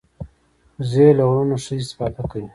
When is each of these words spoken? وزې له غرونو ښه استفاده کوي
وزې 0.79 1.07
له 1.17 1.23
غرونو 1.29 1.55
ښه 1.63 1.73
استفاده 1.81 2.23
کوي 2.31 2.47